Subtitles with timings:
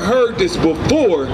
[0.00, 1.26] heard this before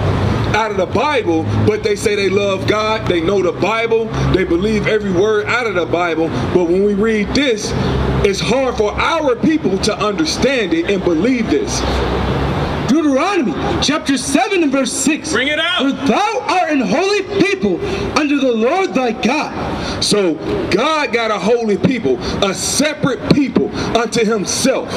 [0.55, 4.45] out of the Bible, but they say they love God, they know the Bible, they
[4.45, 6.29] believe every word out of the Bible.
[6.55, 7.73] But when we read this,
[8.25, 11.81] it's hard for our people to understand it and believe this.
[12.89, 13.53] Deuteronomy
[13.83, 15.33] chapter 7 and verse 6.
[15.33, 15.83] Bring it out.
[15.83, 17.85] For thou art an holy people
[18.19, 20.05] under the Lord thy God.
[20.05, 20.35] So
[20.71, 24.89] God got a holy people, a separate people unto himself.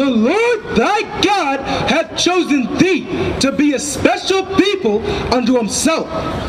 [0.00, 3.04] The Lord thy God hath chosen thee
[3.40, 6.08] to be a special people unto himself.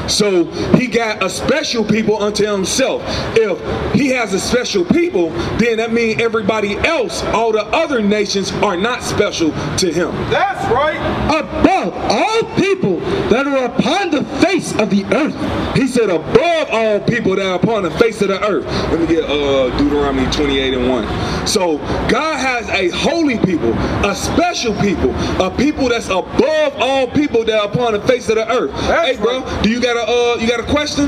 [0.10, 0.46] So
[0.78, 3.02] he got a special people unto himself.
[3.36, 8.54] If he has a special people, then that means everybody else, all the other nations,
[8.54, 10.12] are not special to him.
[10.30, 11.02] That's right.
[11.28, 15.76] Above all people that are upon the face of the earth.
[15.76, 18.66] He said, above all people that are upon the face of the earth.
[18.66, 21.48] Let me get uh, Deuteronomy 28 and 1.
[21.48, 23.74] So God has a holy people,
[24.06, 28.36] a special people, a people that's above all people that are upon the face of
[28.36, 28.72] the earth.
[28.72, 31.06] That's hey, bro, do you got a uh, you got a question?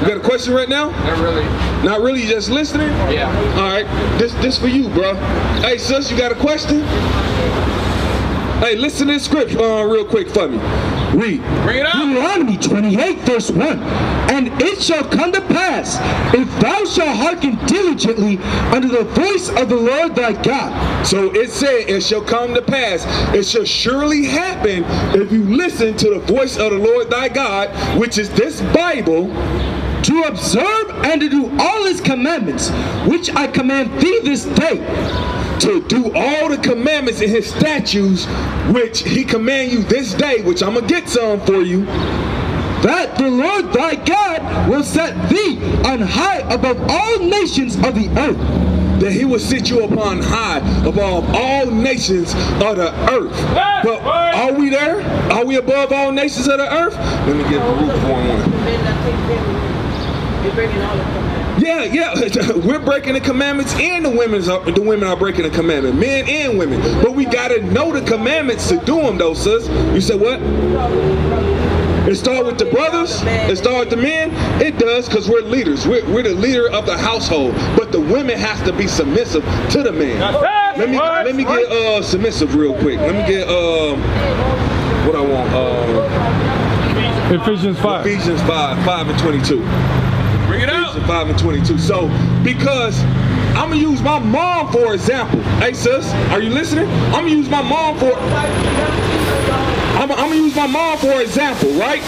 [0.00, 0.90] You got a question right now?
[0.90, 1.44] Not really.
[1.84, 2.88] Not really, you just listening?
[3.10, 3.28] Yeah.
[3.56, 5.14] All right, this this for you, bro.
[5.62, 6.82] Hey, sis, you got a question?
[8.60, 10.58] Hey, listen to this script uh, real quick for me.
[11.14, 11.40] Read.
[11.64, 12.06] Bring it out.
[12.06, 13.78] Deuteronomy 28 verse 1.
[14.30, 15.98] And it shall come to pass,
[16.34, 18.38] if thou shalt hearken diligently
[18.72, 22.62] unto the voice of the Lord thy God, So it said, it shall come to
[22.62, 23.04] pass.
[23.34, 24.84] It shall surely happen
[25.18, 29.28] if you listen to the voice of the Lord thy God, which is this Bible,
[30.02, 32.70] to observe and to do all his commandments,
[33.06, 34.78] which I command thee this day,
[35.60, 38.26] to do all the commandments and his statutes,
[38.72, 41.86] which he command you this day, which I'm gonna get some for you.
[42.82, 48.08] that the Lord thy God will set thee on high above all nations of the
[48.20, 48.38] earth.
[49.00, 53.32] That he will sit you upon high above all nations of the earth.
[53.82, 55.00] But are we there?
[55.32, 56.94] Are we above all nations of the earth?
[56.94, 58.42] Let me get Baruch 4 and
[61.66, 62.52] yeah, yeah.
[62.64, 66.28] We're breaking the commandments, and the women's are, the women are breaking the commandment, men
[66.28, 66.80] and women.
[67.02, 69.66] But we gotta know the commandments to do them, though, sis.
[69.92, 70.40] You said what?
[72.08, 73.20] It start with the brothers.
[73.24, 74.30] It start with the men.
[74.62, 75.88] It does because we're leaders.
[75.88, 77.56] We're, we're, the leader of the household.
[77.76, 80.20] But the women has to be submissive to the men.
[80.20, 83.00] Let me let me get uh, submissive real quick.
[83.00, 84.00] Let me get um,
[85.04, 85.50] what I want.
[85.52, 88.06] Uh, Ephesians five.
[88.06, 90.05] Ephesians five, five and twenty-two.
[90.96, 91.78] 2005 and 22.
[91.78, 92.08] So
[92.42, 93.02] because
[93.54, 95.40] I'm gonna use my mom for example.
[95.60, 96.88] Hey sis, are you listening?
[97.06, 98.12] I'm gonna use my mom for.
[99.96, 102.02] I'm, I'm gonna use my mom for example, right?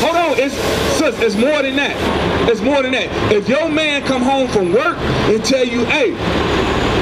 [0.00, 0.54] Hold on, it's
[0.96, 2.48] sis, it's more than that.
[2.48, 3.32] It's more than that.
[3.32, 6.12] If your man come home from work and tell you, hey,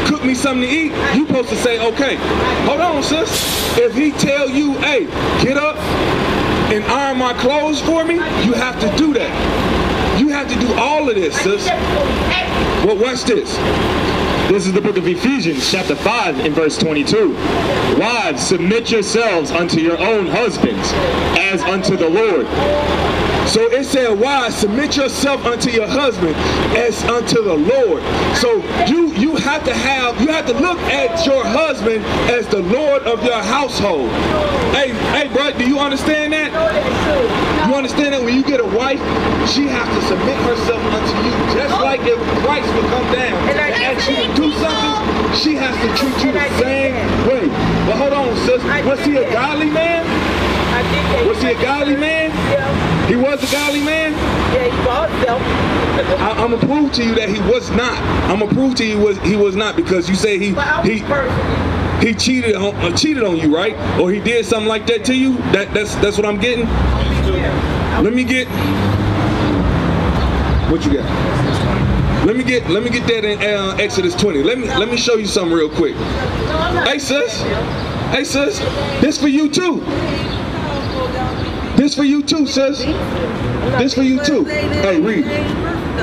[0.09, 2.17] cook me something to eat, you supposed to say okay.
[2.67, 3.79] Hold on, sis.
[3.79, 5.07] If he tell you, hey,
[5.43, 5.77] get up
[6.73, 9.62] and iron my clothes for me, you have to do that.
[10.53, 11.67] To do all of this, sis.
[12.85, 13.57] Well, watch this.
[14.51, 17.33] This is the book of Ephesians, chapter 5, in verse 22.
[17.99, 20.93] Wives, submit yourselves unto your own husbands,
[21.39, 22.47] as unto the Lord.
[23.53, 26.35] So it said, wives, submit yourself unto your husband
[26.73, 28.03] as unto the Lord.
[28.39, 32.03] So you you have to have you have to look at your husband
[32.33, 34.09] as the Lord of your household.
[34.73, 36.49] Hey, hey, bro, do you understand that?
[37.69, 38.97] You understand that when you get a wife,
[39.53, 41.37] she has to submit herself unto you.
[41.53, 45.77] Just like if Christ would come down and ask you to do something, she has
[45.77, 46.97] to treat you the same
[47.29, 47.53] way.
[47.85, 48.65] But hold on, sis.
[48.89, 50.09] Was he a godly man?
[51.29, 52.33] Was he a godly man?
[53.13, 54.13] He was a godly man?
[54.55, 55.43] yeah, he bought himself.
[56.19, 57.99] I, I'm gonna prove to you that he was not.
[58.31, 60.67] I'm gonna prove to you he was he was not because you say he But
[60.67, 63.77] I was he he cheated on uh, cheated on you, right?
[64.01, 65.37] Or he did something like that to you.
[65.53, 66.67] That that's that's what I'm getting.
[68.03, 68.49] Let me get
[70.71, 72.25] what you got.
[72.25, 74.43] Let me get let me get that in uh, Exodus 20.
[74.43, 75.97] Let me let me show you something real quick.
[76.87, 77.43] Hey sis,
[78.13, 78.59] hey sis,
[79.03, 79.83] this for you too.
[81.83, 82.79] This for you too, sis.
[83.77, 84.45] This for you too.
[84.45, 85.25] Hey, read.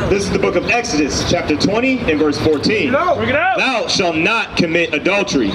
[0.09, 2.61] This is the book of Exodus, chapter 20, and verse 14.
[2.89, 3.57] Bring it out.
[3.57, 5.51] Thou shalt not commit adultery.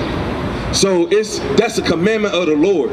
[0.73, 2.88] So it's that's a commandment of the Lord.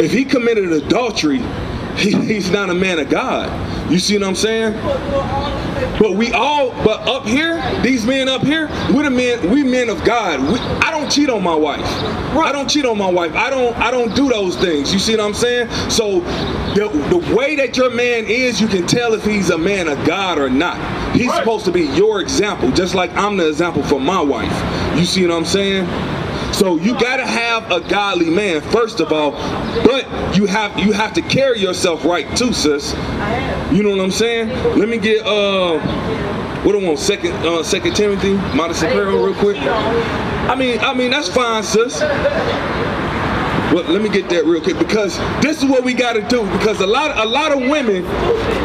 [0.00, 1.40] If he committed adultery,
[1.96, 3.50] he, he's not a man of God.
[3.90, 4.72] You see what I'm saying?
[5.98, 9.88] But we all, but up here, these men up here, we're the men, we men
[9.88, 10.40] of God.
[10.40, 11.84] We, I don't cheat on my wife.
[12.36, 13.34] I don't cheat on my wife.
[13.34, 14.92] I don't, I don't do those things.
[14.92, 15.70] You see what I'm saying?
[15.90, 16.20] So
[16.74, 20.04] the, the way that your man is, you can tell if he's a man of
[20.04, 20.76] God or not.
[21.14, 24.98] He's supposed to be your example, just like I'm the example for my wife.
[24.98, 25.86] You see what I'm saying?
[26.56, 29.32] So you gotta have a godly man first of all,
[29.84, 32.94] but you have you have to carry yourself right too, sis.
[33.70, 34.48] You know what I'm saying?
[34.78, 35.78] Let me get uh
[36.62, 36.98] what do I want?
[36.98, 39.58] Second uh second Timothy, modest apparel real quick.
[39.58, 42.00] I mean I mean that's fine, sis.
[43.72, 46.42] Well, let me get that real quick because this is what we got to do.
[46.52, 48.04] Because a lot, a lot of women,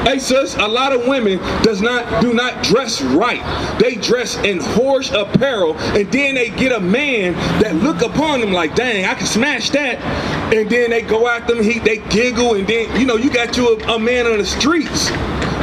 [0.05, 3.41] hey sis, a lot of women does not do not dress right.
[3.79, 8.51] They dress in horse apparel, and then they get a man that look upon them
[8.51, 9.99] like, dang, I can smash that.
[10.53, 13.57] And then they go out them, he they giggle, and then you know you got
[13.57, 15.09] you a, a man on the streets.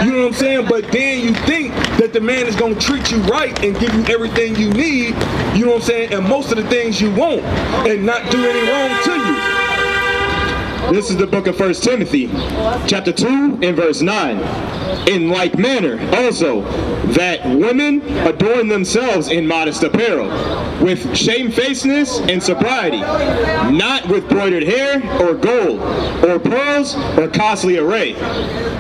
[0.05, 0.67] You know what I'm saying?
[0.69, 4.05] But then you think that the man is gonna treat you right and give you
[4.05, 5.17] everything you need,
[5.56, 7.43] you know what I'm saying, and most of the things you want,
[7.87, 9.12] and not do any wrong to
[10.93, 10.95] you.
[10.95, 12.29] This is the book of First Timothy,
[12.87, 14.39] chapter 2 and verse 9.
[15.06, 16.62] In like manner, also,
[17.12, 20.29] that women adorn themselves in modest apparel,
[20.85, 23.00] with shamefacedness and sobriety,
[23.75, 25.81] not with broidered hair or gold,
[26.25, 28.15] or pearls, or costly array.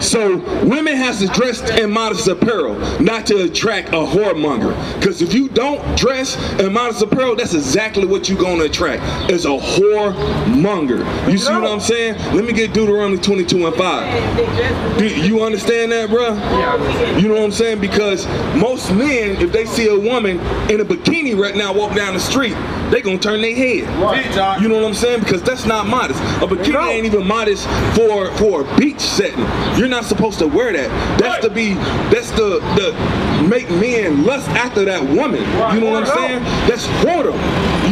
[0.00, 4.74] So women has to dress in modest apparel, not to attract a whoremonger.
[4.98, 9.02] Because if you don't dress in modest apparel, that's exactly what you're gonna attract.
[9.30, 11.04] Is a whoremonger.
[11.30, 12.14] You see what I'm saying?
[12.34, 14.98] Let me get Deuteronomy 22 and 5.
[14.98, 17.20] Do you understand that, bruh?
[17.20, 17.80] You know what I'm saying?
[17.80, 18.26] Because
[18.56, 20.38] most men, if they see a woman
[20.70, 22.54] in a bikini right now walk down the street,
[22.90, 23.88] they gonna turn their head.
[24.02, 25.20] Right, You know what I'm saying?
[25.20, 26.20] Because that's not modest.
[26.42, 29.44] A bikini ain't even modest for for a beach setting.
[29.78, 31.18] You're not supposed to wear that.
[31.18, 31.74] That's to be.
[32.10, 35.40] That's the the make men lust after that woman.
[35.74, 36.42] You know what I'm saying?
[36.68, 37.36] That's whoredom.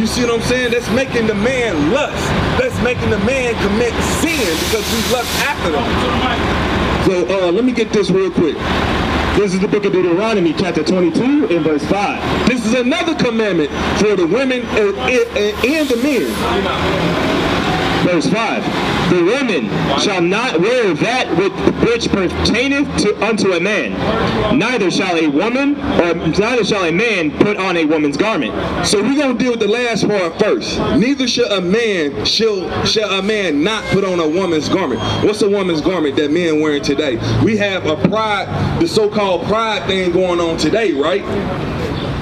[0.07, 0.71] You see what I'm saying?
[0.71, 2.15] That's making the man lust.
[2.57, 3.91] That's making the man commit
[4.23, 5.83] sin because we lust after them.
[7.05, 8.55] So uh, let me get this real quick.
[9.35, 12.47] This is the book of Deuteronomy, chapter 22 and verse 5.
[12.47, 13.69] This is another commandment
[13.99, 17.36] for the women and, and, and the men.
[18.07, 19.11] Verse 5.
[19.11, 19.65] The women
[19.99, 23.91] shall not wear that which pertaineth to unto a man,
[24.57, 28.53] neither shall a woman, or neither shall a man put on a woman's garment.
[28.87, 30.79] So we're gonna deal with the last part first.
[30.97, 35.01] Neither shall a man shall shall a man not put on a woman's garment.
[35.25, 37.17] What's a woman's garment that men wearing today?
[37.43, 38.47] We have a pride,
[38.81, 41.23] the so-called pride thing going on today, right?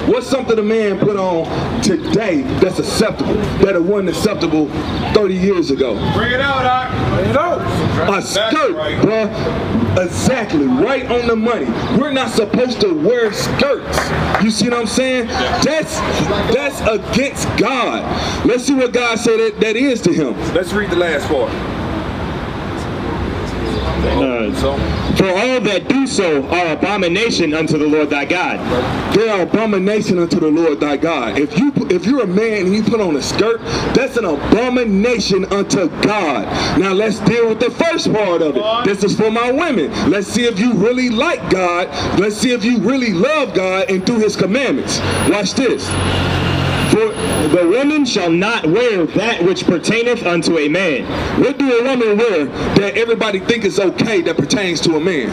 [0.06, 4.68] What's something a man put on today that's acceptable, that it wasn't acceptable
[5.14, 5.94] 30 years ago?
[6.14, 7.18] Bring it out, Doc.
[7.18, 8.16] Bring it out.
[8.16, 8.96] A skirt, right.
[8.98, 10.04] bruh.
[10.04, 11.64] Exactly, right on the money.
[11.98, 13.98] We're not supposed to wear skirts.
[14.44, 15.26] You see what I'm saying?
[15.26, 15.98] That's
[16.54, 18.46] that's against God.
[18.46, 20.38] Let's see what God said that, that is to him.
[20.54, 21.50] Let's read the last part.
[24.04, 24.76] Uh, So
[25.16, 28.58] For all that do so are abomination unto the Lord thy God.
[29.14, 31.38] they are abomination unto the Lord thy God.
[31.38, 33.60] If you if you're a man and you put on a skirt,
[33.94, 36.46] that's an abomination unto God.
[36.78, 38.84] Now let's deal with the first part of it.
[38.84, 39.90] This is for my women.
[40.10, 41.88] Let's see if you really like God.
[42.18, 45.00] Let's see if you really love God and do his commandments.
[45.30, 45.88] Watch this.
[46.96, 47.12] For
[47.54, 51.04] the woman shall not wear that which pertaineth unto a man.
[51.38, 55.28] What do a woman wear that everybody think is okay that pertains to a man?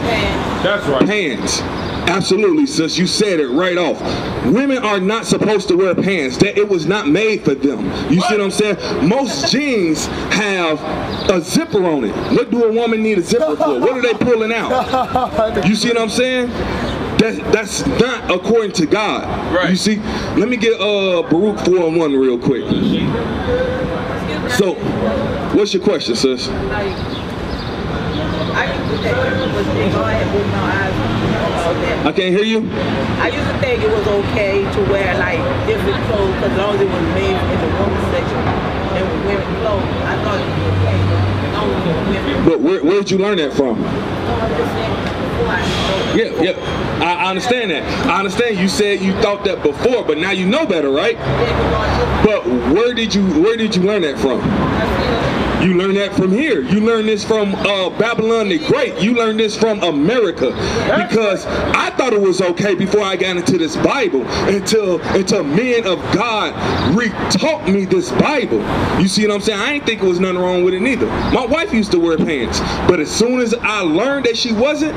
[0.62, 1.06] That's right.
[1.06, 1.62] Pants.
[2.06, 2.98] Absolutely, sis.
[2.98, 3.98] You said it right off.
[4.44, 6.36] Women are not supposed to wear pants.
[6.36, 7.86] That it was not made for them.
[8.12, 9.08] You see what I'm saying?
[9.08, 10.04] Most jeans
[10.34, 10.78] have
[11.30, 12.14] a zipper on it.
[12.36, 13.80] What do a woman need a zipper for?
[13.80, 15.66] What are they pulling out?
[15.66, 16.50] You see what I'm saying?
[17.24, 19.24] That, that's not according to God.
[19.50, 19.70] Right.
[19.70, 19.96] You see?
[20.36, 22.68] Let me get uh Baruch 4 and 1 real quick.
[24.52, 24.74] So,
[25.56, 26.48] what's your question, sis?
[26.48, 27.00] I used
[28.92, 30.92] to think it was they go ahead with my eyes
[31.64, 32.04] all that.
[32.04, 32.68] I can't hear you.
[33.16, 36.80] I used to think it was okay to wear like different clothes as long as
[36.84, 39.88] it was made in the women's section and with women's clothes.
[40.04, 40.92] I thought it was okay.
[40.92, 42.44] As long as it was women.
[42.44, 43.80] But where, where did you learn that from?
[46.14, 47.00] Yeah, yeah.
[47.02, 47.82] I, I understand that.
[48.06, 51.16] I understand you said you thought that before, but now you know better, right?
[52.24, 54.40] But where did you where did you learn that from?
[55.64, 56.60] You learn that from here.
[56.60, 59.00] You learn this from uh, Babylon the Great.
[59.00, 60.50] You learn this from America
[61.08, 65.86] because I thought it was okay before I got into this Bible until until men
[65.86, 66.52] of God
[66.94, 68.58] re-taught me this Bible.
[69.00, 69.58] You see what I'm saying?
[69.58, 71.06] I ain't think it was nothing wrong with it neither.
[71.32, 74.94] My wife used to wear pants, but as soon as I learned that she wasn't,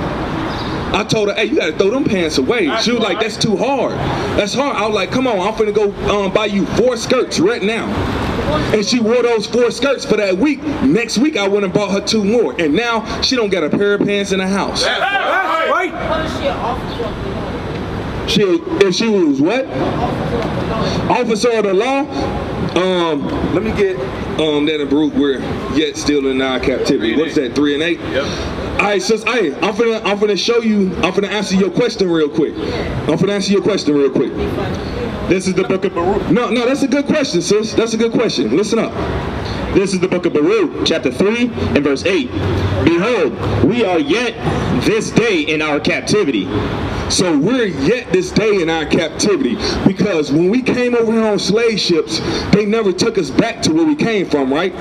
[0.93, 2.65] I told her, hey, you gotta throw them pants away.
[2.81, 3.93] She was like, that's too hard.
[4.37, 4.75] That's hard.
[4.75, 5.93] I was like, come on, I'm finna go
[6.25, 7.87] um, buy you four skirts right now.
[8.73, 10.61] And she wore those four skirts for that week.
[10.83, 12.53] Next week, I went and bought her two more.
[12.59, 14.83] And now she don't got a pair of pants in the house.
[14.83, 15.91] That's right.
[16.09, 18.27] What is she an officer of the law?
[18.27, 18.41] She,
[18.87, 19.65] if she was what?
[21.09, 22.01] Officer of the law?
[22.75, 23.97] Um, let me get
[24.39, 25.13] um that in Baruch.
[25.13, 25.39] We're
[25.75, 27.15] yet still in our captivity.
[27.15, 27.55] What is that?
[27.55, 27.99] Three and eight.
[27.99, 28.25] Yep.
[28.77, 29.23] All right, sis.
[29.23, 30.95] Hey, I'm finna I'm finna show you.
[30.97, 32.53] I'm finna answer your question real quick.
[32.53, 34.31] I'm finna answer your question real quick.
[35.27, 36.29] This is the book of Baruch.
[36.29, 37.73] No, no, that's a good question, sis.
[37.73, 38.55] That's a good question.
[38.55, 38.93] Listen up.
[39.73, 42.29] This is the book of Baruch, chapter 3 and verse 8.
[42.83, 44.35] Behold, we are yet
[44.85, 46.45] this day in our captivity.
[47.09, 49.55] So we're yet this day in our captivity
[49.87, 52.19] because when we came over here on slave ships,
[52.51, 54.73] they never took us back to where we came from, right?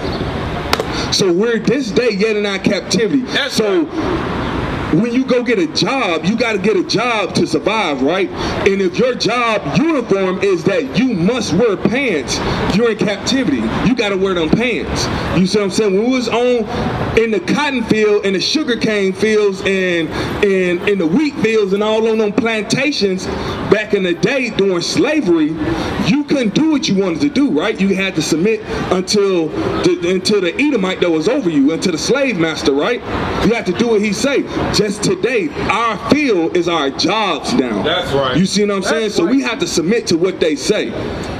[1.12, 3.22] So we're this day yet in our captivity.
[3.22, 3.84] That's so
[5.00, 8.28] when you go get a job, you got to get a job to survive, right?
[8.30, 12.38] And if your job uniform is that you must wear pants,
[12.76, 13.62] you're in captivity.
[13.88, 15.06] You got to wear them pants.
[15.38, 15.94] You see what I'm saying?
[15.94, 20.08] When we was on in the cotton field and the sugar cane fields and
[20.44, 23.26] and in the wheat fields and all on them plantations
[23.70, 25.48] back in the day during slavery,
[26.06, 27.80] you couldn't do what you wanted to do, right?
[27.80, 28.60] You had to submit
[28.92, 33.00] until the, until the Edomite that was over you, until the slave master, right?
[33.46, 34.42] You had to do what he say.
[34.94, 37.82] Today, our field is our jobs now.
[37.82, 38.36] That's right.
[38.36, 39.02] You see what I'm saying?
[39.02, 40.86] That's So we have to submit to what they say.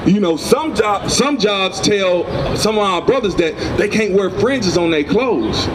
[0.04, 2.24] You know, some job, some jobs tell
[2.56, 5.66] some of our brothers that they can't wear fringes on their clothes.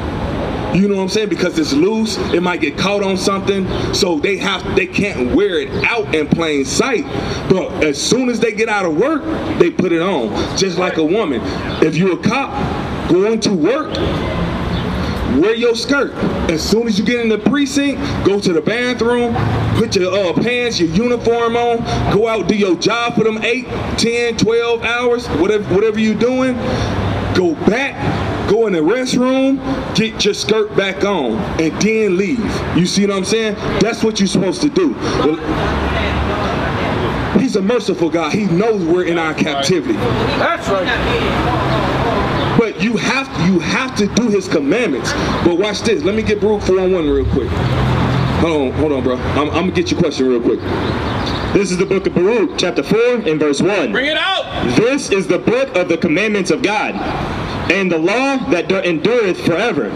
[0.73, 1.29] You know what I'm saying?
[1.29, 5.59] Because it's loose, it might get caught on something, so they have they can't wear
[5.59, 7.03] it out in plain sight.
[7.49, 9.21] But as soon as they get out of work,
[9.59, 10.29] they put it on.
[10.57, 11.41] Just like a woman.
[11.83, 13.93] If you're a cop going to work,
[15.39, 16.11] wear your skirt.
[16.49, 19.33] As soon as you get in the precinct, go to the bathroom,
[19.77, 21.77] put your uh, pants, your uniform on,
[22.13, 23.65] go out, do your job for them 8,
[23.97, 26.55] 10, 12 hours, whatever, whatever you're doing.
[27.35, 29.57] Go back, go in the restroom,
[29.95, 32.39] get your skirt back on, and then leave.
[32.77, 33.55] You see what I'm saying?
[33.79, 34.93] That's what you're supposed to do.
[34.93, 35.37] Well,
[37.39, 38.33] he's a merciful God.
[38.33, 39.93] He knows we're in our captivity.
[39.93, 41.60] That's right.
[42.61, 45.11] But you have you have to do his commandments.
[45.43, 46.03] But watch this.
[46.03, 47.49] Let me get Baruch 4 on 1 real quick.
[47.49, 49.15] Hold on, hold on, bro.
[49.15, 50.59] I'm, I'm gonna get your question real quick.
[51.55, 53.91] This is the book of Baruch, chapter 4 and verse 1.
[53.91, 54.75] Bring it out.
[54.75, 56.93] This is the book of the commandments of God,
[57.71, 59.89] and the law that endureth forever.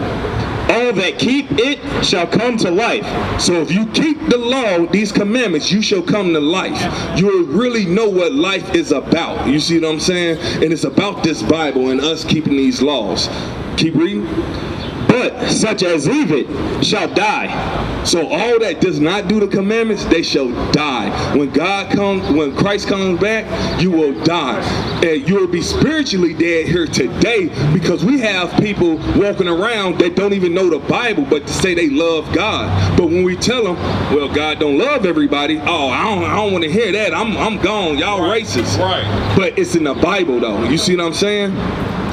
[0.68, 3.06] All that keep it shall come to life.
[3.40, 7.18] So if you keep the law, these commandments, you shall come to life.
[7.18, 9.46] You'll really know what life is about.
[9.46, 10.38] You see what I'm saying?
[10.62, 13.28] And it's about this Bible and us keeping these laws.
[13.76, 14.26] Keep reading.
[15.08, 18.04] But such as leave it shall die.
[18.04, 21.10] So all that does not do the commandments, they shall die.
[21.36, 23.46] When God comes, when Christ comes back,
[23.80, 24.60] you will die.
[25.04, 30.14] And you will be spiritually dead here today because we have people walking around that
[30.14, 32.96] don't even know the Bible, but to say they love God.
[32.96, 33.76] But when we tell them,
[34.14, 37.14] well, God don't love everybody, oh, I don't, I don't want to hear that.
[37.14, 37.98] I'm, I'm gone.
[37.98, 38.78] Y'all racist.
[38.78, 39.36] Right.
[39.36, 40.64] But it's in the Bible though.
[40.64, 41.52] You see what I'm saying?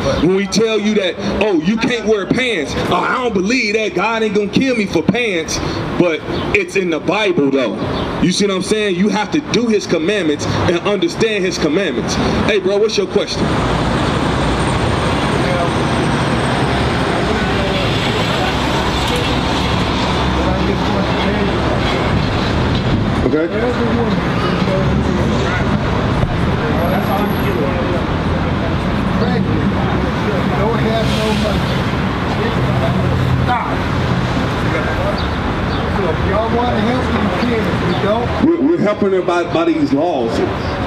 [0.04, 3.96] When we tell you that, oh, you can't wear pants, oh, I don't believe that.
[3.96, 5.60] God ain't gonna kill me for pants,
[5.98, 6.20] but
[6.56, 7.76] it's in the Bible though.
[8.22, 8.96] You see what I'm saying?
[8.96, 12.16] You have to do his commandments and understand his commandments.
[12.46, 13.44] Hey, bro, what's your question?
[23.26, 23.48] Okay.
[30.64, 31.64] Don't have no money.
[33.44, 33.68] Stop.
[35.98, 37.62] So if y'all want to help, you can.
[37.64, 40.36] If you don't, We're, we're helping her by, by these laws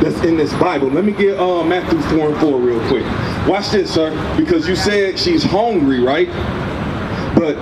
[0.03, 0.89] that's in this Bible.
[0.89, 3.05] Let me get uh, Matthew 4 and 4 real quick.
[3.47, 6.29] Watch this, sir, because you said she's hungry, right?
[7.37, 7.57] But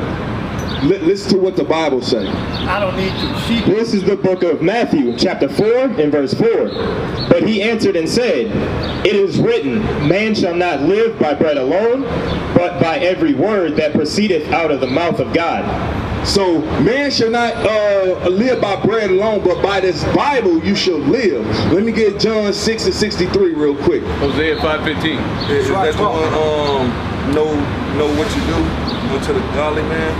[0.85, 2.29] li- listen to what the Bible says.
[2.29, 3.41] I don't need to.
[3.41, 6.49] She This is the book of Matthew, chapter 4 and verse 4.
[7.29, 8.47] But he answered and said,
[9.07, 12.03] It is written, Man shall not live by bread alone,
[12.55, 15.65] but by every word that proceedeth out of the mouth of God.
[16.25, 20.99] So man shall not uh, live by bread alone, but by this Bible you shall
[20.99, 21.45] live.
[21.73, 24.03] Let me get John 6 and 63 real quick.
[24.19, 25.51] Hosea 5:15.
[25.51, 27.55] Is that the one, um, know,
[27.99, 28.85] know what you do?
[29.11, 30.19] Go to the godly man?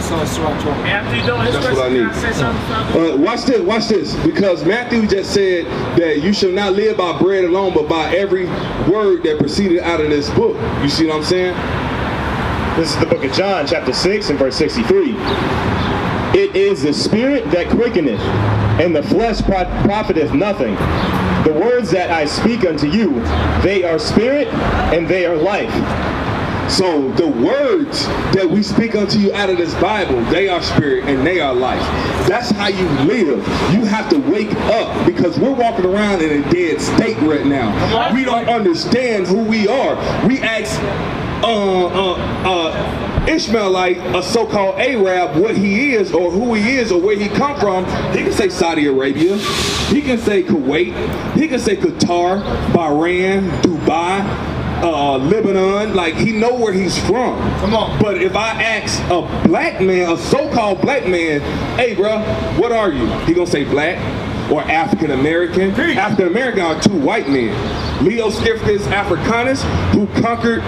[0.87, 2.13] After you doing his That's what I question, can need.
[2.13, 2.67] I say something?
[2.67, 3.13] Father?
[3.13, 5.65] Uh, watch this, watch this, because Matthew just said
[5.99, 8.45] that you shall not live by bread alone, but by every
[8.93, 10.55] word that proceeded out of this book.
[10.83, 11.55] You see what I'm saying?
[12.77, 15.13] This is the book of John, chapter 6 and verse 63.
[16.35, 18.21] It is the spirit that quickeneth,
[18.81, 20.75] and the flesh pro- profiteth nothing.
[21.45, 23.21] The words that I speak unto you,
[23.63, 24.49] they are spirit
[24.93, 25.73] and they are life.
[26.71, 31.05] So the words that we speak unto you out of this Bible, they are spirit
[31.05, 31.83] and they are life.
[32.27, 33.39] That's how you live.
[33.73, 38.13] You have to wake up because we're walking around in a dead state right now.
[38.15, 39.95] We don't understand who we are.
[40.27, 40.81] We ask
[41.45, 42.15] uh, uh,
[42.45, 47.29] uh, Ishmaelite, a so-called Arab, what he is or who he is or where he
[47.29, 49.37] come from, he can say Saudi Arabia,
[49.89, 54.23] he can say Kuwait, he can say Qatar, Bahrain, Dubai,
[54.83, 57.39] uh, Lebanon, like he know where he's from.
[57.61, 57.99] Come on.
[58.01, 61.41] But if I ask a black man, a so-called black man,
[61.77, 62.19] hey bro,
[62.59, 63.07] what are you?
[63.21, 63.99] He gonna say black
[64.51, 65.71] or African American.
[65.71, 67.55] African American are two white men.
[68.05, 70.61] Leo Stifkus Africanus, who conquered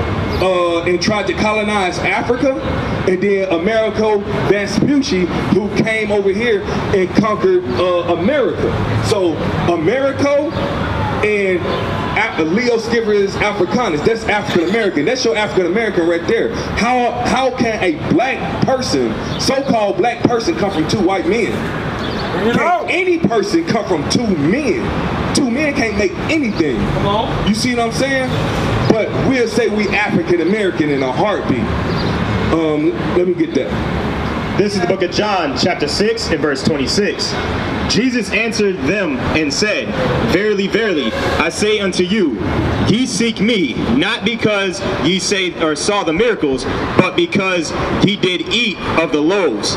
[0.43, 2.61] uh, and tried to colonize Africa,
[3.09, 4.19] and then Americo
[4.49, 8.71] Vespucci, who came over here and conquered uh, America.
[9.07, 9.35] So
[9.73, 10.51] Americo
[11.25, 14.01] and Leo Skipper is Africanus.
[14.03, 15.05] That's African American.
[15.05, 16.55] That's your African American right there.
[16.77, 21.53] How how can a black person, so-called black person, come from two white men?
[22.55, 25.35] Can any person come from two men?
[25.35, 26.77] Two men can't make anything.
[26.77, 27.49] Come on.
[27.49, 28.31] You see what I'm saying?
[28.91, 31.61] But we'll say we African American in a heartbeat.
[32.53, 34.07] Um, let me get that.
[34.57, 37.35] This is the book of John, chapter 6, and verse 26.
[37.93, 39.89] Jesus answered them and said,
[40.33, 42.41] Verily, verily, I say unto you,
[42.89, 46.65] ye seek me, not because ye say or saw the miracles,
[46.97, 47.71] but because
[48.03, 49.77] he did eat of the loaves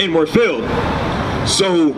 [0.00, 0.64] and were filled.
[1.46, 1.92] So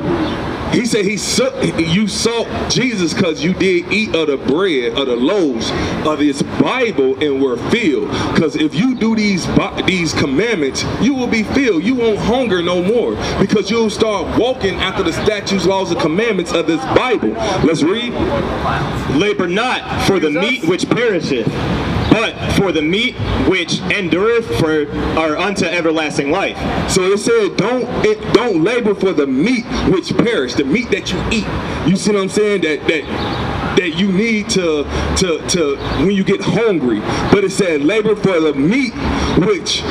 [0.72, 5.16] he said he you saw Jesus because you did eat of the bread of the
[5.16, 5.70] loaves
[6.06, 8.10] of this Bible and were filled.
[8.34, 9.46] Because if you do these
[9.86, 11.84] these commandments, you will be filled.
[11.84, 16.52] You won't hunger no more because you'll start walking after the statutes, laws, and commandments
[16.52, 17.30] of this Bible.
[17.64, 18.12] Let's read.
[19.16, 21.46] Labor not for the meat which perisheth,
[22.16, 23.14] but for the meat
[23.46, 24.82] which endureth for
[25.18, 26.56] or unto everlasting life.
[26.90, 31.12] So it said, don't it, don't labor for the meat which perish, the meat that
[31.12, 31.46] you eat.
[31.86, 32.62] You see what I'm saying?
[32.62, 34.84] That that that you need to
[35.18, 37.00] to to when you get hungry.
[37.30, 38.94] But it said, labor for the meat
[39.46, 39.82] which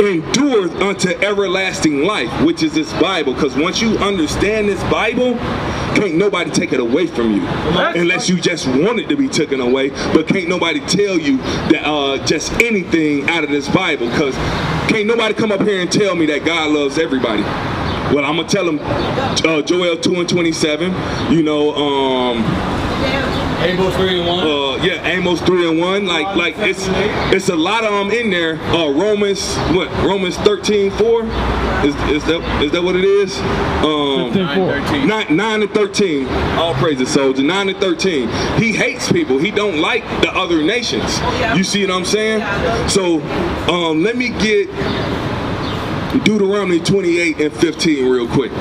[0.00, 3.34] endureth unto everlasting life, which is this Bible.
[3.34, 5.34] Because once you understand this Bible,
[5.94, 9.60] can't nobody take it away from you, unless you just want it to be taken
[9.60, 9.90] away.
[10.12, 14.08] But can't nobody tell you that uh, just anything out of this Bible.
[14.08, 14.34] Because
[14.88, 17.42] can't nobody come up here and tell me that God loves everybody.
[18.12, 21.32] Well, I'm gonna tell them uh, Joel 2 and 27.
[21.32, 22.42] You know, um,
[23.64, 24.46] Amos 3 and 1.
[24.46, 26.04] uh, yeah, Amos three and one.
[26.06, 26.84] Like, like it's
[27.32, 28.56] it's a lot of them in there.
[28.74, 29.88] Uh, Romans what?
[30.04, 31.22] Romans 13, 4?
[31.22, 33.38] Is, is that is that what it is?
[33.82, 35.08] Um, 13.
[35.08, 36.28] Nine, 9 and 13.
[36.58, 37.42] All praises, soldier.
[37.42, 38.28] 9 and 13.
[38.60, 39.38] He hates people.
[39.38, 41.18] He don't like the other nations.
[41.56, 42.40] You see what I'm saying?
[42.90, 43.22] So
[43.72, 44.68] um, let me get
[46.22, 48.52] Deuteronomy 28 and 15 real quick.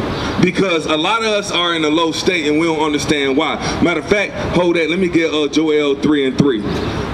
[0.42, 3.56] Because a lot of us are in a low state and we don't understand why.
[3.84, 4.90] Matter of fact, hold that.
[4.90, 6.62] Let me get uh, Joel 3 and 3.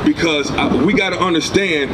[0.06, 1.91] Because uh, we got to understand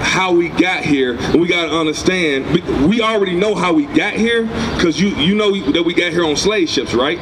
[0.00, 3.84] how we got here and we got to understand we- we already know how we
[3.84, 4.44] got here
[4.76, 7.18] because you you know that we got here on slave ships right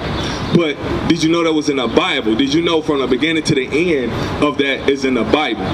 [0.54, 0.76] but
[1.08, 3.54] did you know that was in the bible did you know from the beginning to
[3.54, 3.66] the
[3.98, 4.12] end
[4.44, 5.64] of that is in the bible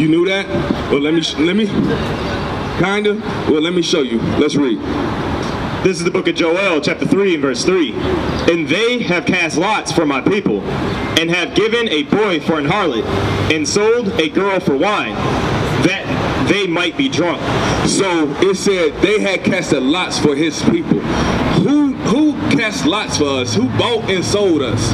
[0.00, 0.46] you knew that
[0.90, 1.66] well let me let me
[2.78, 3.14] kinda
[3.50, 4.78] well let me show you let's read
[5.82, 7.92] This is the book of Joel, chapter 3, and verse 3.
[7.92, 10.60] And they have cast lots for my people,
[11.16, 13.04] and have given a boy for an harlot,
[13.54, 15.14] and sold a girl for wine,
[15.86, 17.40] that they might be drunk.
[17.86, 20.98] So it said they had casted lots for his people.
[21.62, 23.54] Who who cast lots for us?
[23.54, 24.90] Who bought and sold us?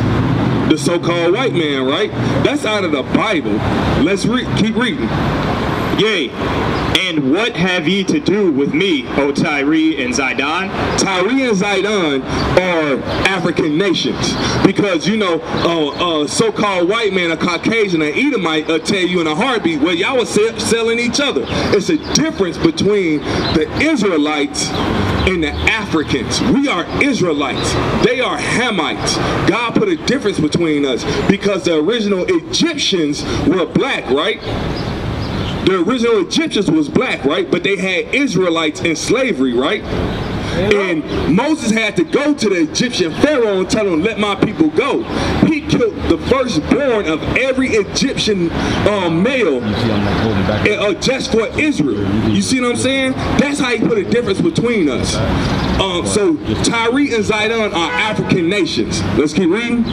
[0.69, 2.11] The so-called white man, right?
[2.45, 3.53] That's out of the Bible.
[4.05, 4.47] Let's read.
[4.59, 5.09] Keep reading.
[5.99, 6.31] Yea,
[7.09, 10.69] and what have ye to do with me, O Tyre and Zidon?
[10.99, 12.23] Tyre and Zidon
[12.59, 18.67] are African nations because you know uh, uh, so-called white man, a Caucasian, an Edomite,
[18.69, 21.45] will tell you in a heartbeat, well, y'all was se- selling each other.
[21.77, 23.19] It's a difference between
[23.55, 24.71] the Israelites
[25.29, 26.41] and the Africans.
[26.41, 27.73] We are Israelites.
[28.05, 29.17] They are Hamites.
[29.49, 34.41] God put a difference between us because the original Egyptians were black, right?
[35.65, 37.51] The original Egyptians was black, right?
[37.51, 39.83] But they had Israelites in slavery, right?
[40.53, 44.69] And Moses had to go to the Egyptian Pharaoh and tell him, let my people
[44.69, 45.03] go.
[45.47, 48.51] He killed the firstborn of every Egyptian
[48.87, 52.07] um, male uh, just for Israel.
[52.29, 53.13] You see what I'm saying?
[53.39, 55.17] That's how he put a difference between us.
[55.81, 59.03] Um, so Tyre and Zidon are African nations.
[59.17, 59.85] Let's keep reading.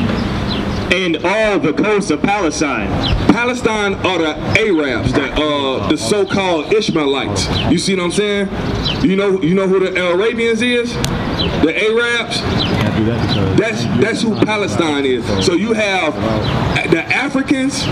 [0.91, 2.87] And all the coast of Palestine.
[3.31, 7.47] Palestine are the Arabs, the uh, the so-called Ishmaelites.
[7.71, 8.49] You see what I'm saying?
[9.03, 10.93] You know, you know who the Arabians is?
[10.93, 12.88] The Arabs.
[13.05, 15.25] That's that's who Palestine is.
[15.45, 16.13] So you have
[16.91, 17.83] the Africans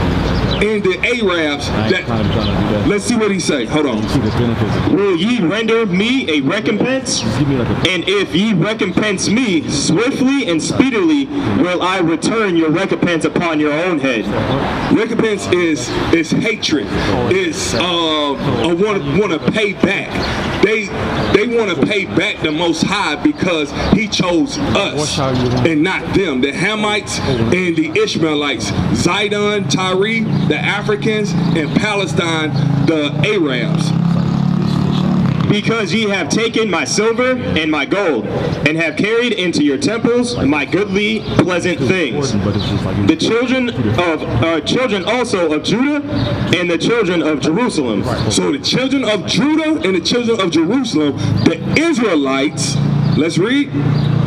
[0.62, 1.68] and the Arabs.
[1.92, 3.66] That let's see what he say.
[3.66, 4.96] Hold on.
[4.96, 7.22] Will ye render me a recompense?
[7.24, 13.74] And if ye recompense me swiftly and speedily, will I return your recompense upon your
[13.74, 14.26] own head.
[14.96, 16.88] Recompense is is hatred.
[17.32, 20.12] Is uh, a want want to pay back.
[20.64, 20.86] They
[21.34, 26.42] they want to pay back the Most High because He chose us and not them.
[26.42, 32.50] The Hamites and the Ishmaelites, Zidon, Tyre, the Africans, and Palestine,
[32.88, 33.92] the Arabs.
[35.50, 38.26] Because ye have taken my silver and my gold,
[38.68, 42.34] and have carried into your temples my goodly, pleasant things.
[42.34, 46.06] The children of uh, children also of Judah
[46.58, 48.04] and the children of Jerusalem.
[48.30, 52.76] So the children of Judah and the children of Jerusalem, the Israelites,
[53.18, 53.70] let's read.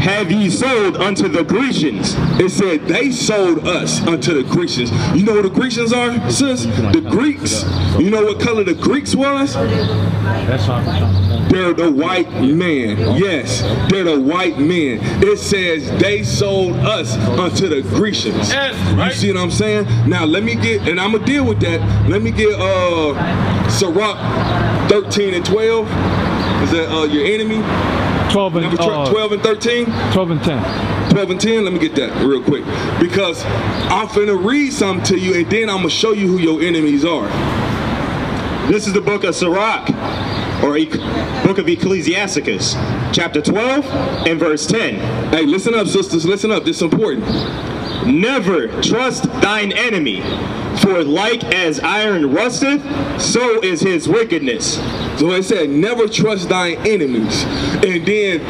[0.00, 2.14] Have ye sold unto the Grecians?
[2.40, 4.90] It said they sold us unto the Grecians.
[5.14, 6.64] You know what the Grecians are, sis?
[6.64, 7.64] The Greeks.
[7.98, 9.54] You know what color the Greeks was?
[11.50, 12.96] They're the white man.
[13.18, 15.00] Yes, they're the white men.
[15.22, 18.50] It says they sold us unto the Grecians.
[18.50, 19.86] You see what I'm saying?
[20.08, 21.80] Now let me get, and I'm gonna deal with that.
[22.08, 24.18] Let me get uh Sirach
[24.88, 25.86] 13 and 12.
[26.62, 27.99] Is that uh your enemy?
[28.32, 29.84] 12 and, uh, 12 and 13?
[30.12, 31.10] 12 and 10.
[31.10, 32.64] 12 and 10 let me get that real quick
[33.00, 33.42] because
[33.90, 37.04] i'm finna read something to you and then i'm gonna show you who your enemies
[37.04, 37.26] are
[38.68, 39.90] This is the book of Sirach,
[40.62, 40.86] or e-
[41.44, 42.74] book of Ecclesiasticus,
[43.12, 43.84] chapter 12
[44.28, 44.94] and verse 10.
[45.30, 47.24] hey listen up sisters listen up this is important
[48.06, 50.22] Never trust thine enemy,
[50.80, 52.80] for like as iron rusteth,
[53.20, 54.78] so is his wickedness.
[55.20, 57.44] So it said never trust thine enemies
[57.84, 58.40] and then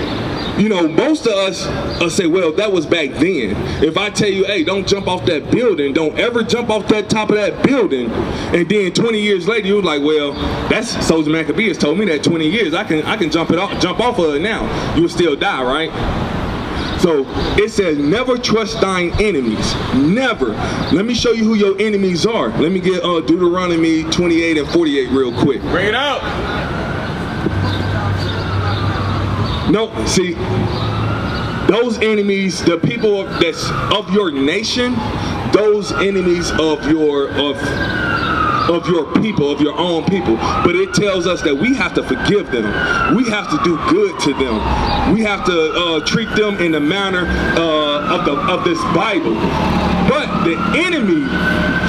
[0.61, 3.57] you know, most of us uh, say, well, that was back then.
[3.83, 7.09] If I tell you, hey, don't jump off that building, don't ever jump off that
[7.09, 10.35] top of that building, and then 20 years later, you're like, well,
[10.69, 13.81] that's Soldier Maccabeus told me that 20 years, I can I can jump it off,
[13.81, 14.95] jump off of it now.
[14.97, 16.40] You will still die, right?
[17.01, 17.25] So
[17.57, 19.75] it says, never trust thine enemies.
[19.95, 20.49] Never.
[20.93, 22.49] Let me show you who your enemies are.
[22.59, 25.63] Let me get uh, Deuteronomy 28 and 48 real quick.
[25.63, 26.21] Bring it out.
[29.71, 30.35] No, see,
[31.71, 34.95] those enemies, the people that's of your nation,
[35.53, 37.57] those enemies of your of
[38.71, 40.37] of your people, of your own people.
[40.37, 43.17] But it tells us that we have to forgive them.
[43.17, 45.13] We have to do good to them.
[45.13, 49.35] We have to uh, treat them in the manner uh, of the of this Bible.
[50.09, 51.27] But the enemy,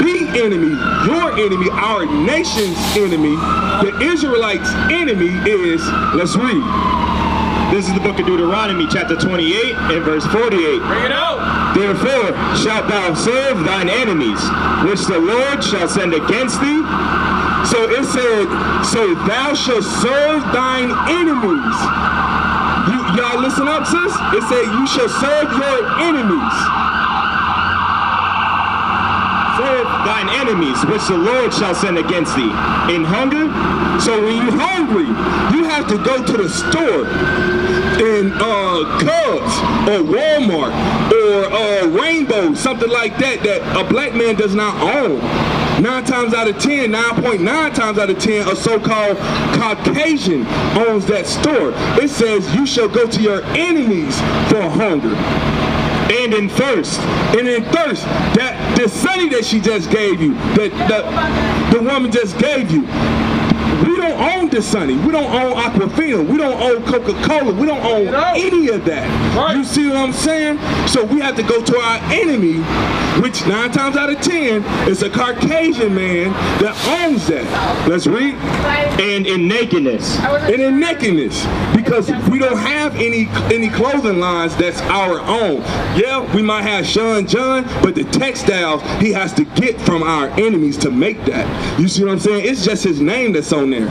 [0.01, 0.73] the enemy,
[1.05, 3.35] your enemy, our nation's enemy,
[3.85, 5.81] the Israelites' enemy is.
[6.13, 6.61] Let's read.
[7.71, 10.81] This is the book of Deuteronomy, chapter 28 and verse 48.
[10.81, 11.60] Bring it out.
[11.73, 14.41] Therefore shalt thou serve thine enemies,
[14.83, 16.83] which the Lord shall send against thee.
[17.71, 18.47] So it said,
[18.83, 21.77] so thou shalt serve thine enemies.
[22.91, 24.11] You, y'all listen up, sis?
[24.35, 26.55] It said, you shall serve your enemies.
[29.61, 32.51] Serve thine enemies, which the Lord shall send against thee.
[32.91, 33.45] In hunger,
[34.05, 35.05] So when you're hungry,
[35.55, 37.05] you have to go to the store
[38.01, 39.53] in uh, Cubs
[39.87, 40.73] or Walmart
[41.11, 45.19] or uh, Rainbow, something like that, that a black man does not own.
[45.83, 49.17] Nine times out of ten, 9.9 times out of 10, a so-called
[49.59, 51.71] Caucasian owns that store.
[52.01, 55.15] It says you shall go to your enemies for hunger.
[56.11, 56.99] and in thirst.
[57.37, 58.03] And in thirst,
[58.35, 60.71] that the Sunny that she just gave you, that
[61.71, 62.85] the, the woman just gave you,
[64.21, 64.95] we don't Sunny.
[64.95, 66.27] We don't own Aquafina.
[66.27, 67.53] We don't own Coca-Cola.
[67.53, 69.35] We don't own any of that.
[69.35, 69.55] Right.
[69.55, 70.57] You see what I'm saying?
[70.87, 72.57] So we have to go to our enemy,
[73.21, 77.87] which nine times out of ten is a Caucasian man that owns that.
[77.87, 78.35] Let's read.
[78.99, 80.19] and in nakedness.
[80.19, 85.61] And in nakedness, because we don't have any any clothing lines that's our own.
[85.97, 90.27] Yeah, we might have Sean John, but the textiles he has to get from our
[90.39, 91.79] enemies to make that.
[91.79, 92.45] You see what I'm saying?
[92.45, 93.87] It's just his name that's on there.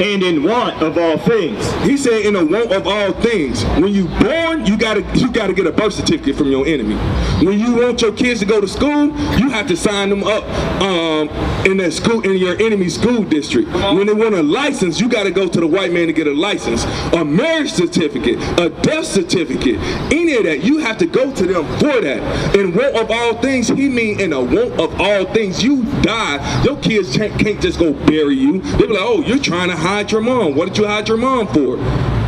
[0.00, 1.70] And in want of all things.
[1.82, 3.64] He said, in a want of all things.
[3.64, 6.96] When you born, you gotta you gotta get a birth certificate from your enemy.
[7.44, 9.08] When you want your kids to go to school,
[9.38, 10.44] you have to sign them up
[10.80, 11.28] um,
[11.66, 13.68] in that school in your enemy's school district.
[13.70, 16.32] When they want a license, you gotta go to the white man to get a
[16.32, 19.76] license, a marriage certificate, a death certificate,
[20.12, 20.64] any of that.
[20.64, 22.56] You have to go to them for that.
[22.56, 25.62] In want of all things, he mean in a want of all things.
[25.62, 28.60] You die, your kids can't, just go bury you.
[28.60, 30.54] They be like, oh, you're trying to hide your mom.
[30.54, 31.76] What did you hide your mom for?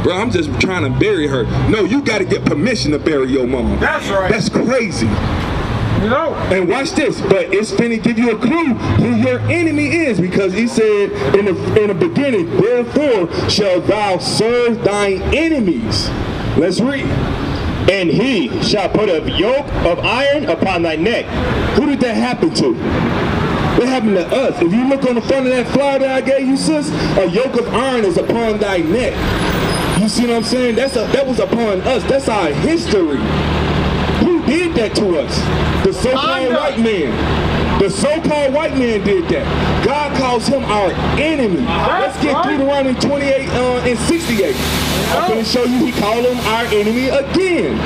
[0.02, 1.44] Bro, I'm just trying to bury her.
[1.70, 3.78] No, you got to get permission to bury your mom.
[3.78, 4.28] That's right.
[4.30, 5.06] That's crazy.
[5.06, 9.86] You know, And watch this, but it's finna give you a clue who your enemy
[9.86, 16.08] is because he said in the in the beginning, therefore shall thou serve thine enemies.
[16.58, 17.06] Let's read.
[17.88, 21.26] And he shall put a yoke of iron upon thy neck.
[21.76, 22.74] Who did that happen to?
[23.78, 24.60] What happened to us?
[24.60, 27.26] If you look on the front of that flyer that I gave you, sis, a
[27.28, 29.12] yoke of iron is upon thy neck.
[30.00, 30.76] You see what I'm saying?
[30.76, 32.02] That's a, that was upon us.
[32.04, 33.18] That's our history.
[34.26, 35.36] Who did that to us?
[35.86, 37.78] The so-called white man.
[37.80, 39.84] The so-called white man did that.
[39.84, 41.62] God calls him our enemy.
[41.62, 42.44] Let's get.
[42.44, 44.56] Deuteronomy 28 uh, and 68.
[45.12, 47.78] I'm going to show you he called him our enemy again.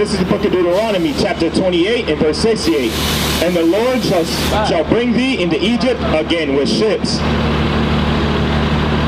[0.00, 2.90] This is the book of Deuteronomy, chapter 28 and verse 68.
[3.44, 4.24] And the Lord shall,
[4.64, 7.18] shall bring thee into Egypt again with ships.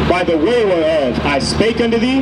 [0.07, 2.21] By the way whereof I spake unto thee,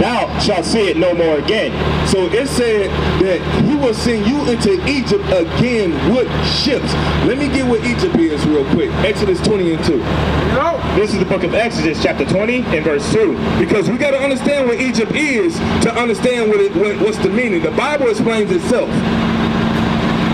[0.00, 1.72] thou shalt see it no more again.
[2.08, 6.92] So it said that he will send you into Egypt again with ships.
[7.26, 8.90] Let me get what Egypt is real quick.
[9.04, 9.92] Exodus 20 and 2.
[9.92, 13.32] you know, This is the book of Exodus, chapter 20 and verse 2.
[13.58, 17.30] Because we got to understand what Egypt is to understand what it, what, what's the
[17.30, 17.62] meaning.
[17.62, 18.88] The Bible explains itself.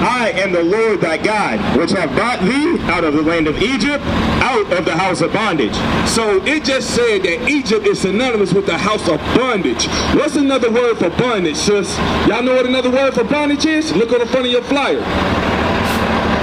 [0.02, 3.61] I am the Lord thy God, which have brought thee out of the land of
[3.62, 4.02] Egypt,
[4.42, 5.74] out of the house of bondage.
[6.09, 9.87] So it just said that Egypt is synonymous with the house of bondage.
[10.14, 11.96] What's another word for bondage, sis?
[12.26, 13.92] Y'all know what another word for bondage is?
[13.92, 15.00] Look on the front of your flyer.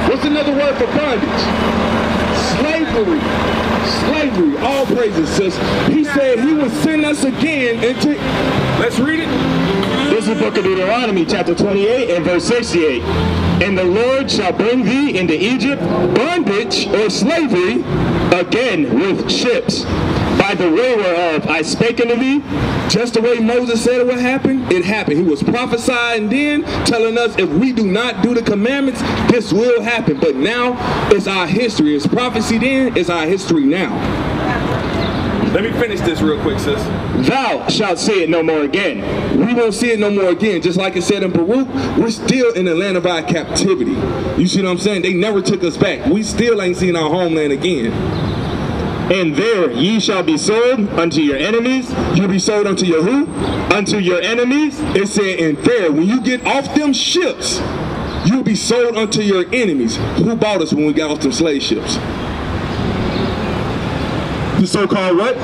[0.10, 1.42] What's another word for bondage?
[2.60, 3.22] Slavery.
[4.02, 4.58] Slavery.
[4.60, 5.58] All praises, sis.
[5.88, 8.20] He said he would send us again into.
[8.80, 9.61] Let's read it.
[10.32, 13.02] The book of Deuteronomy, chapter 28 and verse 68.
[13.62, 15.82] And the Lord shall bring thee into Egypt
[16.16, 17.84] bondage or slavery
[18.34, 19.84] again with ships.
[20.40, 22.40] By the way whereof I spake unto thee,
[22.88, 25.18] Just the way Moses said it would happen, it happened.
[25.18, 29.82] He was prophesying then, telling us if we do not do the commandments, this will
[29.82, 30.18] happen.
[30.18, 30.78] But now
[31.12, 31.94] it's our history.
[31.94, 33.92] It's prophecy then, it's our history now.
[35.54, 36.82] Let me finish this real quick, sis.
[37.28, 39.02] thou shalt see it no more again.
[39.52, 40.62] We won't see it no more again.
[40.62, 43.92] Just like it said in Baruch, we're still in the land of our captivity.
[44.42, 45.02] You see what I'm saying?
[45.02, 46.06] They never took us back.
[46.06, 47.92] We still ain't seen our homeland again.
[49.12, 53.28] And there ye shall be sold unto your enemies, You'll be sold unto your who?
[53.76, 57.60] unto your enemies, It said, and there, when you get off them ships,
[58.26, 59.98] you'll be sold unto your enemies.
[60.16, 61.96] Who bought us when we got off them slave ships?
[64.62, 65.36] The so-called what?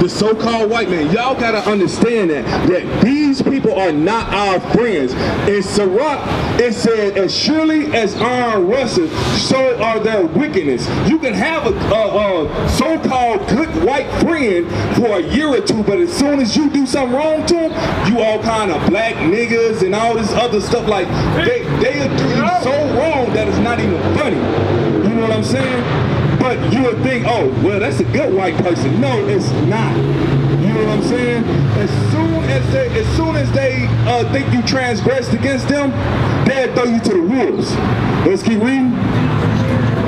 [0.00, 1.12] The so-called white man.
[1.12, 5.12] Y'all gotta understand that that these people are not our friends.
[5.48, 6.20] In Sirach,
[6.60, 10.86] it said, as surely as iron rusteth, so are their wickedness.
[11.08, 15.82] You can have a, a, a so-called good white friend for a year or two,
[15.82, 19.14] but as soon as you do something wrong to them, you all kind of black
[19.14, 20.86] niggas and all this other stuff.
[20.88, 21.08] Like
[21.44, 24.36] they they do so wrong that it's not even funny.
[25.08, 26.17] You know what I'm saying?
[26.38, 29.00] But you would think, oh, well, that's a good white person.
[29.00, 29.96] No, it's not.
[29.96, 31.44] You know what I'm saying?
[31.78, 35.90] As soon as they, as soon as they uh, think you transgressed against them,
[36.46, 37.74] they'll throw you to the wolves.
[38.26, 39.37] Let's keep reading.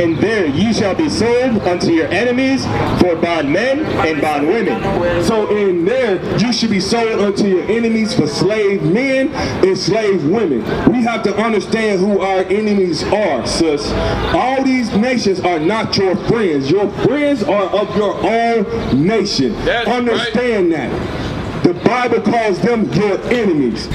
[0.00, 2.64] And there ye shall be sold unto your enemies
[3.00, 5.22] for bondmen and bondwomen.
[5.24, 9.28] So in there, you should be sold unto your enemies for slave men
[9.64, 10.60] and slave women.
[10.90, 13.90] We have to understand who our enemies are, sis.
[14.34, 16.70] All these nations are not your friends.
[16.70, 19.52] Your friends are of your own nation.
[19.64, 19.96] That's right.
[19.96, 21.64] understand that.
[21.64, 23.88] The Bible calls them your enemies.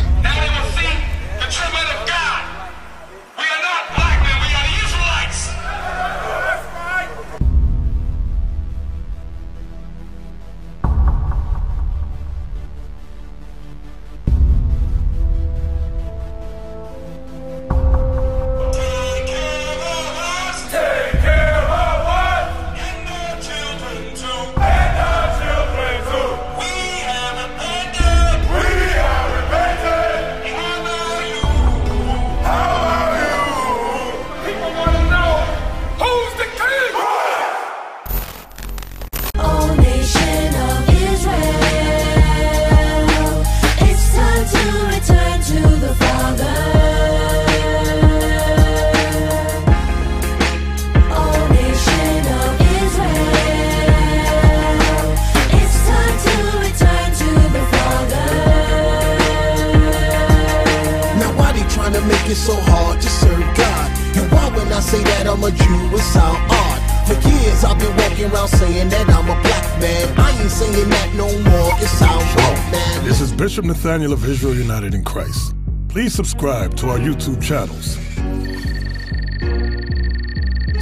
[73.03, 75.55] This is Bishop Nathaniel of Israel United in Christ.
[75.87, 77.97] Please subscribe to our YouTube channels.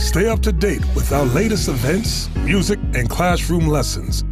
[0.04, 4.24] Stay up to date with our latest events, music, and classroom lessons.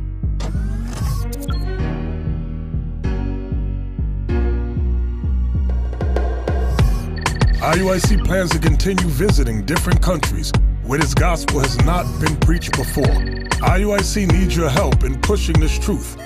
[7.62, 10.52] IUIC plans to continue visiting different countries
[10.84, 13.04] where this gospel has not been preached before.
[13.04, 16.18] IUIC needs your help in pushing this truth.